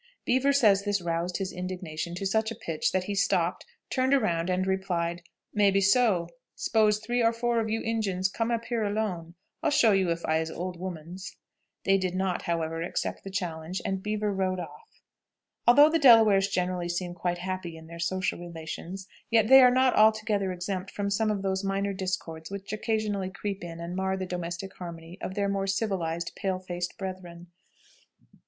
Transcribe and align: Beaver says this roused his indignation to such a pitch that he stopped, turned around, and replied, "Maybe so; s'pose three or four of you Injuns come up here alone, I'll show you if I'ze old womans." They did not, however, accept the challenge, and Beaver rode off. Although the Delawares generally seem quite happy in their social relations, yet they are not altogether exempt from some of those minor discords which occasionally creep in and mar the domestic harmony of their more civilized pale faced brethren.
Beaver 0.25 0.51
says 0.51 0.81
this 0.83 0.99
roused 0.99 1.37
his 1.37 1.51
indignation 1.53 2.15
to 2.15 2.25
such 2.25 2.49
a 2.49 2.55
pitch 2.55 2.91
that 2.91 3.03
he 3.03 3.13
stopped, 3.13 3.67
turned 3.91 4.15
around, 4.15 4.49
and 4.49 4.65
replied, 4.65 5.21
"Maybe 5.53 5.79
so; 5.79 6.27
s'pose 6.55 6.97
three 6.97 7.21
or 7.21 7.31
four 7.31 7.59
of 7.59 7.69
you 7.69 7.81
Injuns 7.83 8.27
come 8.27 8.49
up 8.49 8.65
here 8.65 8.83
alone, 8.83 9.35
I'll 9.61 9.69
show 9.69 9.91
you 9.91 10.09
if 10.09 10.25
I'ze 10.25 10.49
old 10.49 10.79
womans." 10.79 11.37
They 11.83 11.99
did 11.99 12.15
not, 12.15 12.41
however, 12.41 12.81
accept 12.81 13.23
the 13.23 13.29
challenge, 13.29 13.79
and 13.85 14.01
Beaver 14.01 14.33
rode 14.33 14.59
off. 14.59 15.03
Although 15.67 15.91
the 15.91 15.99
Delawares 15.99 16.47
generally 16.47 16.89
seem 16.89 17.13
quite 17.13 17.37
happy 17.37 17.77
in 17.77 17.85
their 17.85 17.99
social 17.99 18.39
relations, 18.39 19.07
yet 19.29 19.49
they 19.49 19.61
are 19.61 19.69
not 19.69 19.93
altogether 19.93 20.51
exempt 20.51 20.89
from 20.89 21.11
some 21.11 21.29
of 21.29 21.43
those 21.43 21.63
minor 21.63 21.93
discords 21.93 22.49
which 22.49 22.73
occasionally 22.73 23.29
creep 23.29 23.63
in 23.63 23.79
and 23.79 23.95
mar 23.95 24.17
the 24.17 24.25
domestic 24.25 24.73
harmony 24.77 25.19
of 25.21 25.35
their 25.35 25.47
more 25.47 25.67
civilized 25.67 26.31
pale 26.35 26.57
faced 26.57 26.97
brethren. 26.97 27.51